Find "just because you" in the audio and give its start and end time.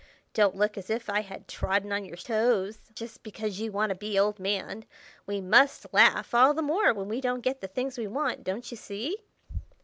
2.95-3.71